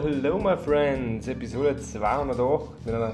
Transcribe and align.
hello, 0.00 0.38
my 0.38 0.56
friends! 0.56 1.28
Episode 1.28 1.76
208 1.76 2.86
mit 2.86 2.94
einer 2.94 3.12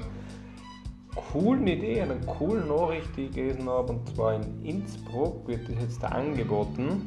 coolen 1.13 1.67
Idee, 1.67 2.03
einer 2.03 2.15
coolen 2.25 2.69
Nachricht, 2.69 3.09
die 3.17 3.25
ich 3.25 3.31
gelesen 3.33 3.67
habe. 3.67 3.91
Und 3.91 4.15
zwar 4.15 4.35
in 4.35 4.63
Innsbruck 4.63 5.45
wird 5.45 5.67
es 5.67 5.75
jetzt 5.81 6.05
angeboten, 6.05 7.05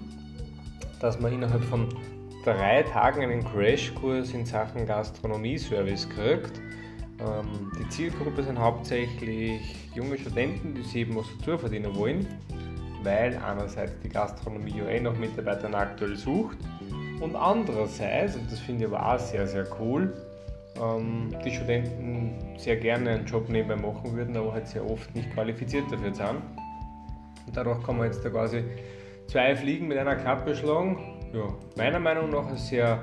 dass 1.01 1.19
man 1.21 1.33
innerhalb 1.33 1.65
von 1.65 1.89
drei 2.45 2.83
Tagen 2.83 3.23
einen 3.23 3.43
Crashkurs 3.43 4.35
in 4.35 4.45
Sachen 4.45 4.85
Gastronomie-Service 4.85 6.07
kriegt. 6.11 6.61
Ähm, 7.19 7.73
die 7.81 7.89
Zielgruppe 7.89 8.43
sind 8.43 8.59
hauptsächlich 8.59 9.89
junge 9.95 10.19
Studenten, 10.19 10.75
die 10.75 10.83
sich 10.83 10.97
eben 10.97 11.17
was 11.17 11.25
dazu 11.39 11.57
verdienen 11.57 11.97
wollen, 11.97 12.27
weil 13.05 13.39
einerseits 13.39 13.99
die 14.01 14.11
Gastronomie 14.11 14.75
ja 14.77 14.87
eh 14.87 15.01
noch 15.01 15.17
Mitarbeiter 15.17 15.73
aktuell 15.73 16.15
sucht 16.15 16.59
und 17.21 17.37
andererseits, 17.37 18.37
und 18.37 18.51
das 18.51 18.61
finde 18.61 18.85
ich 18.85 18.93
aber 18.93 19.15
auch 19.15 19.19
sehr, 19.19 19.47
sehr 19.47 19.67
cool, 19.81 20.15
ähm, 20.81 21.35
die 21.45 21.51
Studenten 21.51 22.59
sehr 22.59 22.77
gerne 22.77 23.11
einen 23.11 23.27
Job 23.27 23.49
nebenbei 23.49 23.77
machen 23.77 24.15
würden, 24.15 24.37
aber 24.37 24.53
halt 24.53 24.69
sehr 24.69 24.89
oft 24.89 25.15
nicht 25.15 25.33
qualifiziert 25.33 25.91
dafür 25.91 26.15
sind. 26.15 26.43
Und 27.47 27.57
dadurch 27.57 27.83
kann 27.83 27.97
man 27.97 28.07
jetzt 28.07 28.25
da 28.25 28.31
quasi 28.31 28.63
zwei 29.27 29.57
Fliegen 29.57 29.89
mit 29.89 29.99
einer 29.99 30.17
Klappe 30.17 30.55
schlagen. 30.55 30.99
Ja, 31.33 31.55
meiner 31.77 31.99
Meinung 31.99 32.31
nach 32.31 32.47
ein 32.47 32.57
sehr 32.57 33.03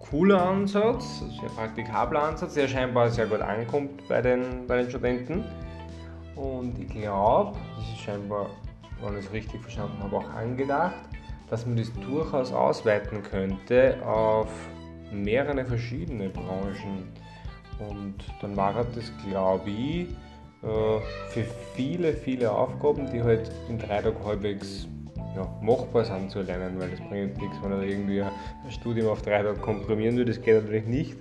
cooler 0.00 0.42
Ansatz, 0.42 1.22
ein 1.22 1.30
sehr 1.30 1.50
praktikabler 1.50 2.22
Ansatz, 2.22 2.54
der 2.54 2.66
scheinbar 2.66 3.10
sehr 3.10 3.26
gut 3.26 3.40
ankommt 3.40 4.08
bei 4.08 4.22
den, 4.22 4.66
bei 4.66 4.78
den 4.78 4.88
Studenten. 4.88 5.44
Und 6.34 6.78
ich 6.78 6.88
glaube, 6.88 7.58
das 7.76 7.88
ist 7.90 7.98
scheinbar, 7.98 8.46
wenn 9.02 9.18
ich 9.18 9.26
es 9.26 9.32
richtig 9.32 9.60
verstanden 9.60 10.02
habe, 10.02 10.16
auch 10.16 10.30
angedacht, 10.30 10.94
dass 11.50 11.66
man 11.66 11.76
das 11.76 11.92
durchaus 12.08 12.52
ausweiten 12.52 13.22
könnte 13.22 13.96
auf 14.06 14.48
mehrere 15.12 15.64
verschiedene 15.64 16.28
Branchen. 16.28 17.12
Und 17.78 18.16
dann 18.40 18.56
war 18.56 18.72
das, 18.94 19.12
glaube 19.28 19.68
ich, 19.70 20.08
äh, 20.62 21.00
für 21.30 21.44
viele, 21.74 22.12
viele 22.12 22.50
Aufgaben, 22.52 23.10
die 23.10 23.22
halt 23.22 23.50
in 23.68 23.78
drei 23.78 24.02
Tagen 24.02 24.24
halbwegs 24.24 24.86
ja, 25.34 25.46
machbar 25.62 26.04
sind 26.04 26.30
zu 26.30 26.42
lernen, 26.42 26.78
weil 26.78 26.90
das 26.90 27.00
bringt 27.00 27.38
nichts, 27.38 27.56
wenn 27.62 27.72
er 27.72 27.82
irgendwie 27.82 28.22
ein 28.22 28.30
Studium 28.70 29.08
auf 29.08 29.22
drei 29.22 29.42
Tage 29.42 29.58
komprimieren 29.58 30.16
will, 30.16 30.24
das 30.24 30.40
geht 30.40 30.62
natürlich 30.62 30.86
nicht. 30.86 31.16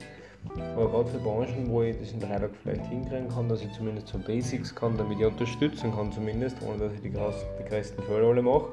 Aber 0.75 0.89
gerade 0.89 1.09
für 1.09 1.17
Branchen, 1.19 1.69
wo 1.69 1.83
ich 1.83 1.97
das 1.99 2.11
in 2.11 2.19
drei 2.19 2.39
Tagen 2.39 2.53
vielleicht 2.63 2.85
hinkriegen 2.87 3.29
kann, 3.29 3.49
dass 3.49 3.61
ich 3.61 3.71
zumindest 3.73 4.07
so 4.07 4.17
Basics 4.17 4.73
kann, 4.73 4.97
damit 4.97 5.19
ich 5.19 5.25
unterstützen 5.25 5.93
kann 5.93 6.11
zumindest, 6.11 6.57
ohne 6.61 6.79
dass 6.79 6.93
ich 6.93 7.01
die, 7.01 7.09
die 7.09 7.69
größten 7.69 8.03
Fälle 8.05 8.27
alle 8.27 8.41
mache, 8.41 8.67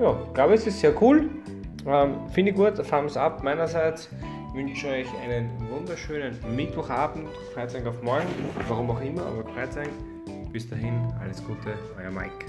ja, 0.00 0.16
glaube 0.34 0.54
es 0.54 0.66
ist 0.66 0.80
sehr 0.80 1.00
cool. 1.02 1.28
Ähm, 1.86 2.16
Finde 2.30 2.50
ich 2.50 2.56
gut, 2.56 2.76
Thumbs 2.88 3.16
up 3.16 3.42
meinerseits. 3.42 4.08
Ich 4.48 4.54
wünsche 4.54 4.88
euch 4.88 5.06
einen 5.22 5.50
wunderschönen 5.70 6.36
Mittwochabend. 6.54 7.28
Freut 7.52 7.74
euch 7.74 7.86
auf 7.86 8.02
morgen, 8.02 8.26
warum 8.68 8.90
auch 8.90 9.00
immer, 9.00 9.22
aber 9.26 9.44
freut 9.44 9.76
euch. 9.76 10.52
Bis 10.52 10.68
dahin, 10.68 10.94
alles 11.20 11.42
Gute, 11.44 11.74
euer 11.98 12.10
Mike. 12.10 12.46